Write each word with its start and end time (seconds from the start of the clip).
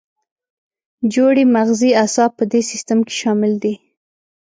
جوړې 1.13 1.43
مغزي 1.55 1.91
اعصاب 2.01 2.31
په 2.39 2.43
دې 2.51 2.61
سیستم 2.71 2.99
کې 3.07 3.13
شامل 3.21 3.51
دي. 3.63 3.73